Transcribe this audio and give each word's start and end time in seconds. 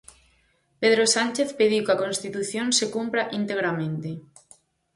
Pedro 0.81 1.03
Sánchez 1.15 1.49
pediu 1.59 1.81
que 1.85 1.93
a 1.95 2.01
Constitución 2.05 2.67
se 2.77 2.85
cumpra 2.95 3.29
integramente. 3.39 4.11